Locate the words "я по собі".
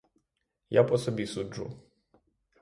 0.69-1.27